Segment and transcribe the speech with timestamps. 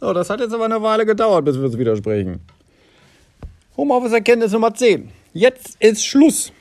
[0.00, 2.40] So, das hat jetzt aber eine Weile gedauert, bis wir uns widersprechen.
[3.76, 5.10] Homeoffice-Erkenntnis Nummer 10.
[5.32, 6.52] Jetzt ist Schluss.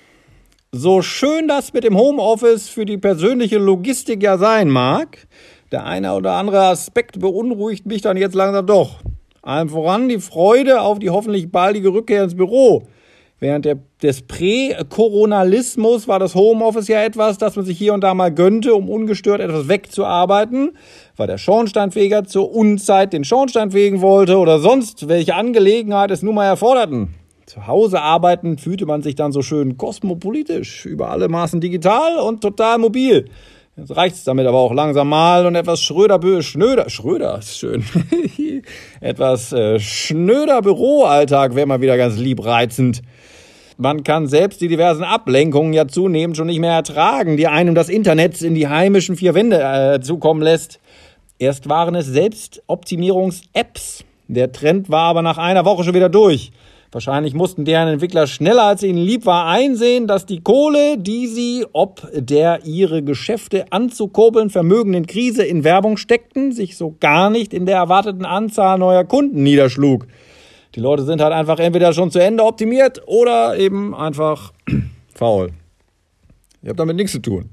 [0.71, 5.28] So schön das mit dem Homeoffice für die persönliche Logistik ja sein mag,
[5.71, 9.02] der eine oder andere Aspekt beunruhigt mich dann jetzt langsam doch.
[9.43, 12.88] Allem voran die Freude auf die hoffentlich baldige Rückkehr ins Büro.
[13.39, 18.15] Während der, des Prä-Koronalismus war das Homeoffice ja etwas, das man sich hier und da
[18.15, 20.71] mal gönnte, um ungestört etwas wegzuarbeiten,
[21.17, 26.33] weil der Schornsteinfeger zur Unzeit den Schornstein fegen wollte oder sonst welche Angelegenheit es nun
[26.33, 27.14] mal erforderten.
[27.45, 32.42] Zu Hause arbeiten fühlte man sich dann so schön kosmopolitisch, über alle Maßen digital und
[32.42, 33.30] total mobil.
[33.77, 37.86] Jetzt reicht's damit aber auch langsam mal und etwas Schröder, Schnöder, Schröder ist schön.
[39.02, 43.03] etwas äh, schnöder Büroalltag wäre mal wieder ganz liebreizend.
[43.77, 47.89] Man kann selbst die diversen Ablenkungen ja zunehmend schon nicht mehr ertragen, die einem das
[47.89, 50.80] Internet in die heimischen vier Wände äh, zukommen lässt.
[51.38, 54.03] Erst waren es Selbstoptimierungs-Apps.
[54.28, 56.52] Der Trend war aber nach einer Woche schon wieder durch.
[56.91, 61.66] Wahrscheinlich mussten deren Entwickler schneller als ihnen lieb war einsehen, dass die Kohle, die sie
[61.73, 67.66] ob der ihre Geschäfte anzukurbeln vermögenden Krise in Werbung steckten, sich so gar nicht in
[67.66, 70.08] der erwarteten Anzahl neuer Kunden niederschlug.
[70.75, 74.53] Die Leute sind halt einfach entweder schon zu Ende optimiert oder eben einfach
[75.14, 75.52] faul.
[76.62, 77.50] Ihr habt damit nichts zu tun.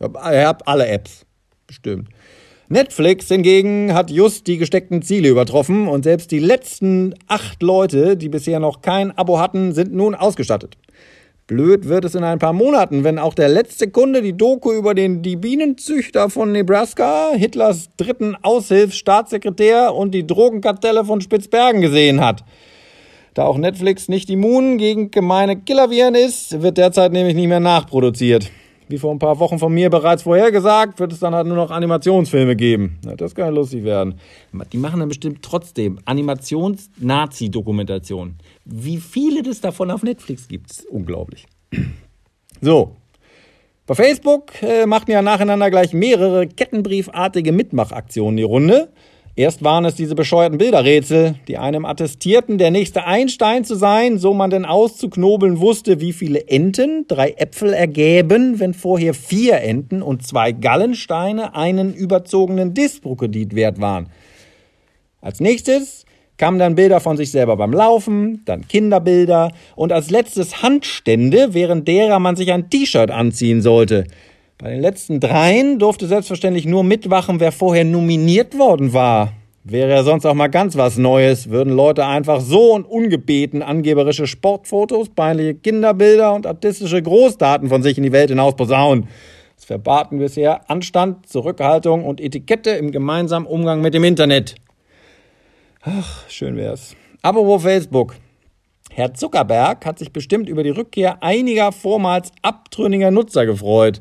[0.00, 1.24] Ihr habt alle Apps.
[1.66, 2.08] Bestimmt.
[2.68, 8.30] Netflix hingegen hat just die gesteckten Ziele übertroffen und selbst die letzten acht Leute, die
[8.30, 10.78] bisher noch kein Abo hatten, sind nun ausgestattet.
[11.46, 14.94] Blöd wird es in ein paar Monaten, wenn auch der letzte Kunde die Doku über
[14.94, 22.44] den die Bienenzüchter von Nebraska, Hitlers dritten Aushilfsstaatssekretär und die Drogenkartelle von Spitzbergen gesehen hat.
[23.34, 28.50] Da auch Netflix nicht immun gegen gemeine Killerviren ist, wird derzeit nämlich nicht mehr nachproduziert
[28.88, 31.70] wie vor ein paar Wochen von mir bereits vorhergesagt, wird es dann halt nur noch
[31.70, 32.98] Animationsfilme geben.
[33.04, 34.14] Ja, das kann ja lustig werden.
[34.72, 38.36] Die machen dann bestimmt trotzdem Animations-Nazi-Dokumentation.
[38.64, 41.46] Wie viele das davon auf Netflix gibt, ist unglaublich.
[42.60, 42.96] So.
[43.86, 48.88] Bei Facebook äh, machten ja nacheinander gleich mehrere kettenbriefartige Mitmachaktionen die Runde.
[49.36, 54.32] Erst waren es diese bescheuerten Bilderrätsel, die einem attestierten, der nächste Einstein zu sein, so
[54.32, 60.24] man denn auszuknobeln wusste, wie viele Enten drei Äpfel ergäben, wenn vorher vier Enten und
[60.24, 64.08] zwei Gallensteine einen überzogenen Disprokodit wert waren.
[65.20, 66.04] Als nächstes
[66.36, 71.88] kamen dann Bilder von sich selber beim Laufen, dann Kinderbilder und als letztes Handstände, während
[71.88, 74.04] derer man sich ein T-Shirt anziehen sollte–
[74.58, 79.32] bei den letzten dreien durfte selbstverständlich nur mitwachen, wer vorher nominiert worden war.
[79.64, 84.26] Wäre ja sonst auch mal ganz was Neues, würden Leute einfach so und ungebeten angeberische
[84.26, 89.08] Sportfotos, peinliche Kinderbilder und artistische Großdaten von sich in die Welt hinaus posaunen.
[89.56, 94.54] Das verbaten bisher Anstand, Zurückhaltung und Etikette im gemeinsamen Umgang mit dem Internet.
[95.82, 96.94] Ach, schön wär's.
[97.22, 98.16] Apropos Facebook.
[98.90, 104.00] Herr Zuckerberg hat sich bestimmt über die Rückkehr einiger vormals abtrünniger Nutzer gefreut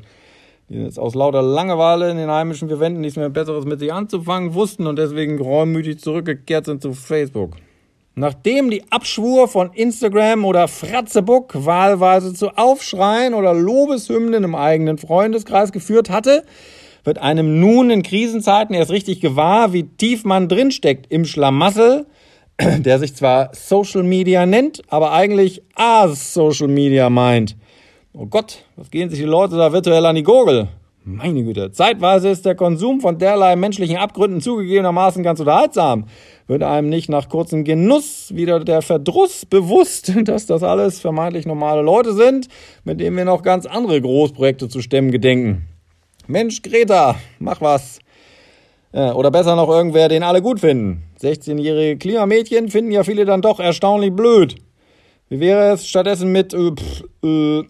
[0.81, 4.53] jetzt aus lauter Langeweile in den heimischen vier Wänden nichts mehr Besseres mit sich anzufangen
[4.53, 7.57] wussten und deswegen reumütig zurückgekehrt sind zu Facebook.
[8.15, 15.71] Nachdem die Abschwur von Instagram oder Fratzebook wahlweise zu Aufschreien oder Lobeshymnen im eigenen Freundeskreis
[15.71, 16.43] geführt hatte,
[17.03, 22.05] wird einem nun in Krisenzeiten erst richtig gewahr, wie tief man drinsteckt im Schlamassel,
[22.61, 27.55] der sich zwar Social Media nennt, aber eigentlich A-Social Media meint.
[28.15, 30.67] Oh Gott, was gehen sich die Leute da virtuell an die Gurgel?
[31.03, 36.05] Meine Güte, zeitweise ist der Konsum von derlei menschlichen Abgründen zugegebenermaßen ganz unterhaltsam.
[36.45, 41.81] Wird einem nicht nach kurzem Genuss wieder der Verdruss bewusst, dass das alles vermeintlich normale
[41.81, 42.49] Leute sind,
[42.83, 45.67] mit denen wir noch ganz andere Großprojekte zu stemmen gedenken.
[46.27, 47.97] Mensch, Greta, mach was.
[48.91, 51.01] Oder besser noch irgendwer, den alle gut finden.
[51.19, 54.55] 16-jährige Klimamädchen finden ja viele dann doch erstaunlich blöd.
[55.29, 57.63] Wie wäre es stattdessen mit, äh, pff, äh,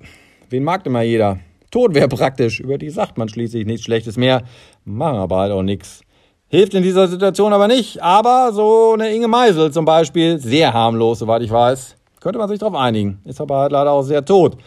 [0.53, 1.39] Wen mag immer jeder?
[1.71, 2.59] Tod wäre praktisch.
[2.59, 4.43] Über die sagt man schließlich nichts Schlechtes mehr.
[4.85, 6.01] Machen aber halt auch nichts.
[6.47, 8.03] Hilft in dieser Situation aber nicht.
[8.03, 11.95] Aber so eine Inge Meisel zum Beispiel, sehr harmlos, soweit ich weiß.
[12.19, 13.19] Könnte man sich darauf einigen.
[13.25, 14.57] Ist aber halt leider auch sehr tot.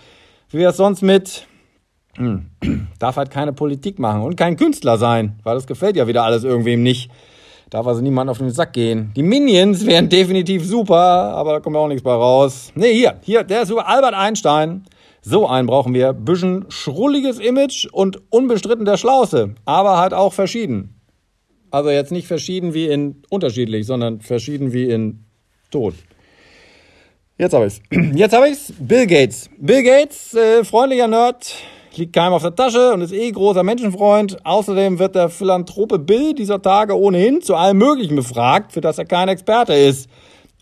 [0.50, 1.46] Wie wäre es sonst mit,
[2.16, 2.46] hm,
[2.99, 6.43] darf halt keine Politik machen und kein Künstler sein, weil das gefällt ja wieder alles
[6.43, 7.12] irgendwem nicht.
[7.70, 9.12] Darf also niemand auf den Sack gehen.
[9.14, 12.72] Die Minions wären definitiv super, aber da kommt auch nichts bei raus.
[12.75, 14.84] Nee, hier, hier, der ist über Albert Einstein.
[15.28, 16.12] So einen brauchen wir.
[16.12, 21.00] Bisschen schrulliges Image und unbestritten der Schlauste, aber halt auch verschieden.
[21.73, 25.25] Also jetzt nicht verschieden wie in unterschiedlich, sondern verschieden wie in
[25.73, 25.94] tot.
[27.38, 27.81] Jetzt habe ich's.
[28.14, 28.73] Jetzt habe ich's.
[28.78, 29.50] Bill Gates.
[29.58, 31.56] Bill Gates, äh, freundlicher Nerd,
[31.96, 34.46] liegt keinem auf der Tasche und ist eh großer Menschenfreund.
[34.46, 39.06] Außerdem wird der Philanthrope Bill dieser Tage ohnehin zu allem Möglichen befragt, für das er
[39.06, 40.08] kein Experte ist.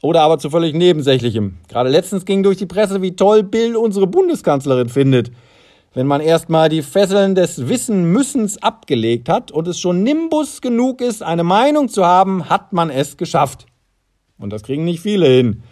[0.05, 1.57] Oder aber zu völlig Nebensächlichem.
[1.67, 5.31] Gerade letztens ging durch die Presse, wie toll Bill unsere Bundeskanzlerin findet.
[5.95, 11.23] Wenn man erstmal die Fesseln des Wissen-Müssens abgelegt hat und es schon Nimbus genug ist,
[11.23, 13.65] eine Meinung zu haben, hat man es geschafft.
[14.39, 15.63] Und das kriegen nicht viele hin.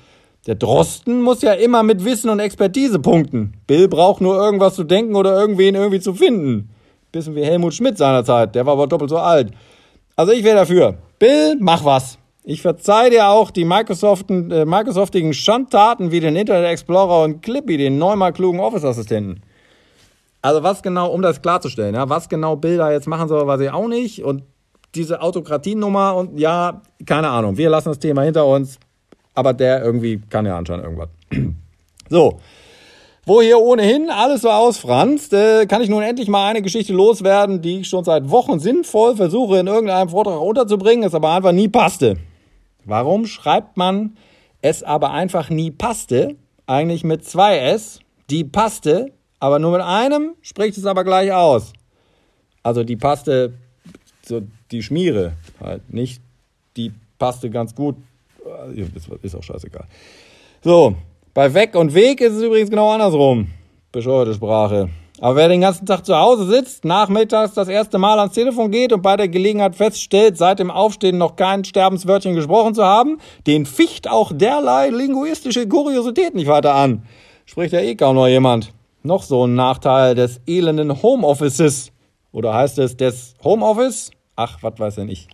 [0.46, 3.52] Der Drosten muss ja immer mit Wissen und Expertise punkten.
[3.67, 6.70] Bill braucht nur irgendwas zu denken oder irgendwen irgendwie zu finden.
[7.12, 9.50] Bisschen wie Helmut Schmidt seinerzeit, der war aber doppelt so alt.
[10.17, 10.96] Also ich wäre dafür.
[11.19, 12.17] Bill, mach was.
[12.44, 17.77] Ich verzeih dir auch die Microsoften, äh, Microsoftigen Schandtaten wie den Internet Explorer und Clippy,
[17.77, 19.43] den neunmal klugen Office-Assistenten.
[20.41, 23.61] Also was genau, um das klarzustellen, ja, was genau Bill da jetzt machen soll, weiß
[23.61, 24.25] ich auch nicht.
[24.25, 24.43] Und
[24.94, 27.56] diese Autokratienummer und ja, keine Ahnung.
[27.56, 28.79] Wir lassen das Thema hinter uns
[29.35, 31.09] aber der irgendwie kann ja anscheinend irgendwas.
[32.11, 32.38] so.
[33.25, 37.62] Wo hier ohnehin alles so ausfranst, äh, kann ich nun endlich mal eine Geschichte loswerden,
[37.62, 41.69] die ich schon seit Wochen sinnvoll versuche in irgendeinem Vortrag unterzubringen, es aber einfach nie
[41.69, 42.17] passte.
[42.84, 44.17] Warum schreibt man
[44.61, 46.37] es aber einfach nie passte,
[46.67, 48.00] eigentlich mit zwei S,
[48.31, 51.73] die passte, aber nur mit einem spricht es aber gleich aus.
[52.62, 53.55] Also die passte,
[54.25, 56.23] so die Schmiere, halt nicht
[56.76, 57.96] die passte ganz gut
[59.23, 59.87] ist auch scheißegal.
[60.62, 60.96] So,
[61.35, 63.49] bei Weg und Weg ist es übrigens genau andersrum.
[63.90, 64.88] Bescheuerte Sprache.
[65.23, 68.93] Aber wer den ganzen Tag zu Hause sitzt, nachmittags das erste Mal ans Telefon geht
[68.93, 73.65] und bei der Gelegenheit feststellt, seit dem Aufstehen noch kein Sterbenswörtchen gesprochen zu haben, den
[73.65, 77.05] ficht auch derlei linguistische Kuriosität nicht weiter an.
[77.47, 78.73] Spricht ja eh kaum noch jemand.
[79.05, 81.93] Noch so ein Nachteil des elenden Homeoffices.
[82.33, 84.11] Oder heißt es des Homeoffice?
[84.35, 85.29] Ach, was weiß denn ich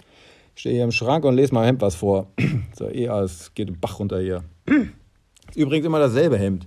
[0.54, 2.26] stehe hier im Schrank und lese mal Hemd was vor.
[2.78, 4.44] so, eh alles geht im Bach runter hier.
[5.54, 6.66] Übrigens immer dasselbe Hemd.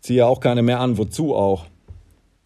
[0.00, 1.66] Ziehe auch keine mehr an, wozu auch.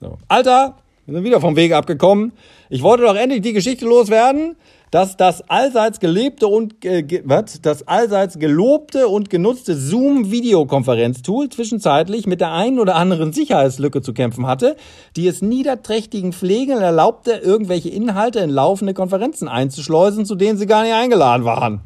[0.03, 0.19] So.
[0.27, 2.33] Alter, wir sind wieder vom Weg abgekommen.
[2.71, 4.57] Ich wollte doch endlich die Geschichte loswerden,
[4.91, 7.61] dass das allseits gelebte und äh, ge, was?
[7.63, 14.13] das allseits gelobte und genutzte Zoom Videokonferenztool zwischenzeitlich mit der einen oder anderen Sicherheitslücke zu
[14.13, 14.75] kämpfen hatte,
[15.15, 20.83] die es niederträchtigen Pflegern erlaubte, irgendwelche Inhalte in laufende Konferenzen einzuschleusen, zu denen sie gar
[20.83, 21.81] nicht eingeladen waren.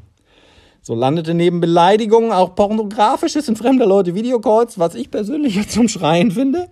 [0.80, 6.30] So landete neben Beleidigungen auch pornografisches in fremder Leute Videocalls, was ich persönlich zum Schreien
[6.30, 6.70] finde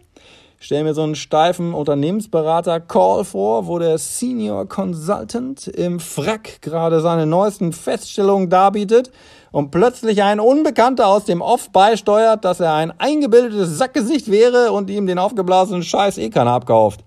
[0.64, 7.26] stelle mir so einen steifen Unternehmensberater-Call vor, wo der Senior Consultant im Frack gerade seine
[7.26, 9.10] neuesten Feststellungen darbietet
[9.52, 14.88] und plötzlich ein Unbekannter aus dem Off beisteuert, dass er ein eingebildetes Sackgesicht wäre und
[14.88, 17.04] ihm den aufgeblasenen Scheiß eh keiner abkauft.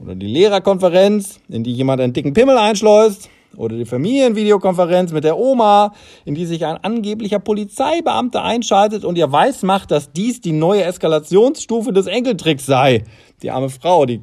[0.00, 5.38] Oder die Lehrerkonferenz, in die jemand einen dicken Pimmel einschleust oder die Familienvideokonferenz mit der
[5.38, 5.92] Oma,
[6.24, 11.92] in die sich ein angeblicher Polizeibeamter einschaltet und ihr weismacht, dass dies die neue Eskalationsstufe
[11.92, 13.04] des Enkeltricks sei.
[13.42, 14.22] Die arme Frau, die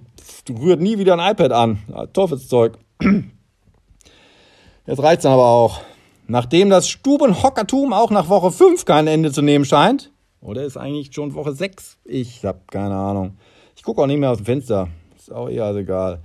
[0.50, 2.10] rührt nie wieder ein iPad an.
[2.14, 2.78] Teufelszeug.
[4.86, 5.82] Jetzt reicht's aber auch.
[6.28, 11.14] Nachdem das Stubenhockertum auch nach Woche 5 kein Ende zu nehmen scheint, oder ist eigentlich
[11.14, 12.00] schon Woche 6?
[12.04, 13.38] Ich hab keine Ahnung.
[13.76, 14.90] Ich gucke auch nicht mehr aus dem Fenster.
[15.18, 16.22] Ist auch eher egal.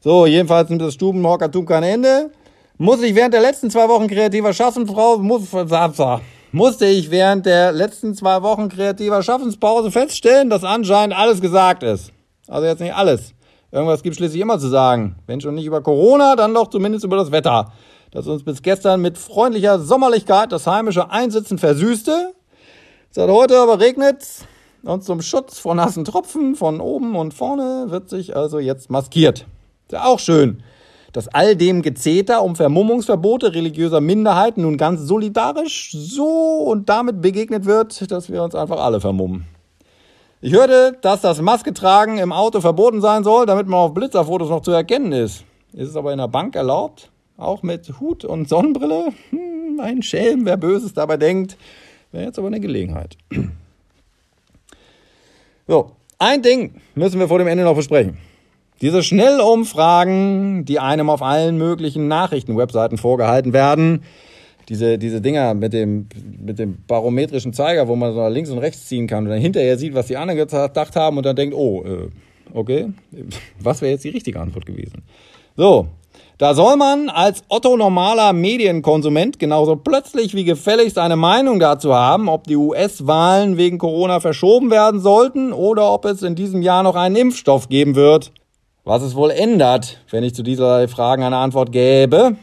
[0.00, 2.30] So, jedenfalls nimmt das Stubenhockertum kein Ende.
[2.80, 5.48] Muss ich während der letzten zwei Wochen kreativer Schaffensfrau, muss,
[6.52, 12.12] musste ich während der letzten zwei Wochen kreativer Schaffenspause feststellen, dass anscheinend alles gesagt ist.
[12.46, 13.34] Also jetzt nicht alles.
[13.72, 15.16] Irgendwas gibt schließlich immer zu sagen.
[15.26, 17.72] Wenn schon nicht über Corona, dann doch zumindest über das Wetter,
[18.12, 22.32] das uns bis gestern mit freundlicher Sommerlichkeit das heimische Einsitzen versüßte.
[23.10, 24.24] Seit heute aber regnet
[24.84, 29.46] und zum Schutz vor nassen Tropfen von oben und vorne wird sich also jetzt maskiert.
[29.88, 30.62] Ist ja auch schön
[31.12, 37.64] dass all dem Gezeter um Vermummungsverbote religiöser Minderheiten nun ganz solidarisch so und damit begegnet
[37.64, 39.44] wird, dass wir uns einfach alle vermummen.
[40.40, 44.62] Ich hörte, dass das Masketragen im Auto verboten sein soll, damit man auf Blitzerfotos noch
[44.62, 45.44] zu erkennen ist.
[45.72, 47.10] Ist es aber in der Bank erlaubt?
[47.36, 49.12] Auch mit Hut und Sonnenbrille?
[49.30, 51.56] Hm, ein Schelm, wer Böses dabei denkt.
[52.12, 53.16] Wäre jetzt aber eine Gelegenheit.
[55.70, 58.16] So, ein Ding müssen wir vor dem Ende noch besprechen.
[58.80, 64.02] Diese Schnellumfragen, die einem auf allen möglichen Nachrichtenwebseiten vorgehalten werden,
[64.68, 66.08] diese, diese Dinger mit dem,
[66.38, 69.78] mit dem barometrischen Zeiger, wo man so links und rechts ziehen kann und dann hinterher
[69.78, 72.08] sieht, was die anderen gedacht haben und dann denkt, oh, äh,
[72.52, 72.92] okay,
[73.60, 75.02] was wäre jetzt die richtige Antwort gewesen?
[75.56, 75.88] So,
[76.36, 82.28] da soll man als Otto normaler Medienkonsument genauso plötzlich wie gefälligst eine Meinung dazu haben,
[82.28, 86.94] ob die US-Wahlen wegen Corona verschoben werden sollten oder ob es in diesem Jahr noch
[86.94, 88.30] einen Impfstoff geben wird
[88.88, 92.36] was es wohl ändert, wenn ich zu dieser Fragen eine Antwort gäbe.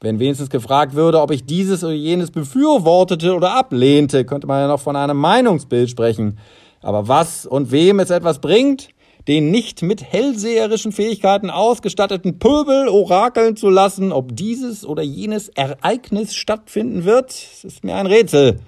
[0.00, 4.68] Wenn wenigstens gefragt würde, ob ich dieses oder jenes befürwortete oder ablehnte, könnte man ja
[4.68, 6.38] noch von einem Meinungsbild sprechen.
[6.82, 8.90] Aber was und wem es etwas bringt,
[9.26, 16.36] den nicht mit hellseherischen Fähigkeiten ausgestatteten Pöbel orakeln zu lassen, ob dieses oder jenes Ereignis
[16.36, 17.30] stattfinden wird,
[17.64, 18.60] ist mir ein Rätsel.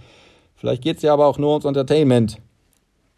[0.56, 2.38] Vielleicht geht's ja aber auch nur ums Entertainment.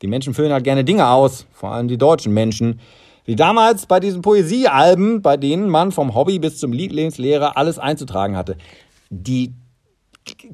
[0.03, 2.79] Die Menschen füllen halt gerne Dinge aus, vor allem die deutschen Menschen.
[3.27, 8.37] Wie damals bei diesen Poesiealben, bei denen man vom Hobby bis zum Lieblingslehrer alles einzutragen
[8.37, 8.57] hatte.
[9.11, 9.53] Die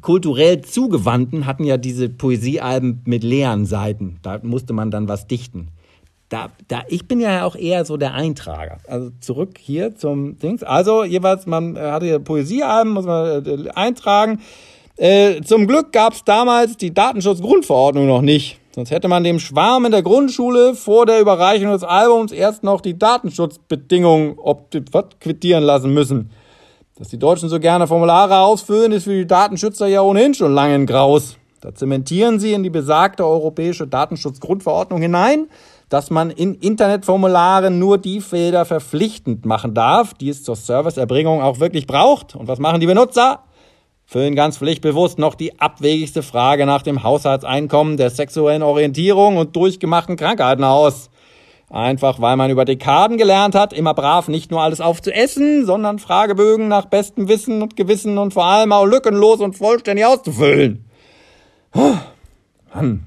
[0.01, 4.19] kulturell Zugewandten hatten ja diese Poesiealben mit leeren Seiten.
[4.23, 5.69] Da musste man dann was dichten.
[6.29, 8.79] Da, da, ich bin ja auch eher so der Eintrager.
[8.89, 10.63] Also zurück hier zum Dings.
[10.63, 14.41] Also jeweils, man hatte ja Poesiealben, muss man äh, eintragen.
[14.97, 18.62] Äh, zum Glück gab es damals die Datenschutzgrundverordnung noch nicht.
[18.75, 22.81] Sonst hätte man dem Schwarm in der Grundschule vor der Überreichung des Albums erst noch
[22.81, 24.37] die Datenschutzbedingungen
[25.21, 26.31] quittieren lassen müssen.
[26.97, 30.75] Dass die Deutschen so gerne Formulare ausfüllen, ist für die Datenschützer ja ohnehin schon lange
[30.75, 31.37] ein Graus.
[31.61, 35.49] Da zementieren sie in die besagte europäische Datenschutzgrundverordnung hinein,
[35.91, 41.61] dass man in Internetformularen nur die Felder verpflichtend machen darf, die es zur Serviceerbringung auch
[41.61, 42.35] wirklich braucht.
[42.35, 43.41] Und was machen die Benutzer?
[44.13, 50.17] Füllen ganz pflichtbewusst noch die abwegigste Frage nach dem Haushaltseinkommen, der sexuellen Orientierung und durchgemachten
[50.17, 51.09] Krankheiten aus.
[51.71, 56.69] Einfach weil man über Dekaden gelernt hat, immer brav nicht nur alles aufzuessen, sondern Fragebögen
[56.69, 60.85] nach bestem Wissen und Gewissen und vor allem auch lückenlos und vollständig auszufüllen.
[62.75, 63.07] Mann,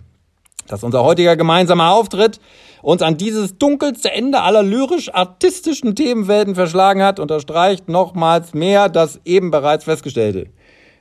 [0.67, 2.39] dass unser heutiger gemeinsamer Auftritt
[2.81, 9.51] uns an dieses dunkelste Ende aller lyrisch-artistischen Themenwelten verschlagen hat, unterstreicht nochmals mehr das eben
[9.51, 10.47] bereits Festgestellte.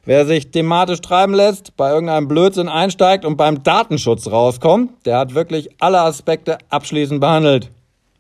[0.06, 5.34] Wer sich thematisch treiben lässt, bei irgendeinem Blödsinn einsteigt und beim Datenschutz rauskommt, der hat
[5.34, 7.70] wirklich alle Aspekte abschließend behandelt.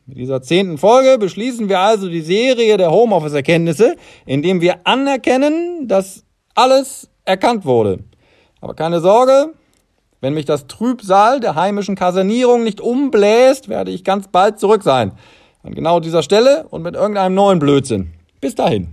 [0.06, 6.24] Mit dieser zehnten Folge beschließen wir also die Serie der Homeoffice-Erkenntnisse, indem wir anerkennen, dass
[6.54, 7.98] alles erkannt wurde.
[8.62, 9.52] Aber keine Sorge,
[10.22, 15.12] wenn mich das Trübsal der heimischen Kasernierung nicht umbläst, werde ich ganz bald zurück sein.
[15.62, 18.12] An genau dieser Stelle und mit irgendeinem neuen Blödsinn.
[18.40, 18.88] Bis dahin.